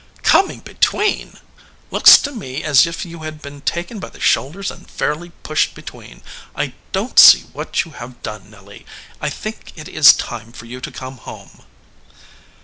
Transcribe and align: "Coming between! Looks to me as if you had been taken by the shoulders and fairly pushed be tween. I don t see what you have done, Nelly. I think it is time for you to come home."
"Coming 0.23 0.61
between! 0.61 1.37
Looks 1.91 2.17
to 2.23 2.31
me 2.31 2.63
as 2.63 2.87
if 2.87 3.05
you 3.05 3.19
had 3.19 3.39
been 3.39 3.61
taken 3.61 3.99
by 3.99 4.09
the 4.09 4.19
shoulders 4.19 4.71
and 4.71 4.89
fairly 4.89 5.29
pushed 5.51 5.75
be 5.75 5.83
tween. 5.83 6.23
I 6.55 6.73
don 6.91 7.11
t 7.11 7.21
see 7.21 7.39
what 7.53 7.85
you 7.85 7.91
have 7.91 8.23
done, 8.23 8.49
Nelly. 8.49 8.87
I 9.21 9.29
think 9.29 9.73
it 9.75 9.87
is 9.87 10.13
time 10.13 10.53
for 10.53 10.65
you 10.65 10.81
to 10.81 10.89
come 10.91 11.17
home." 11.17 11.65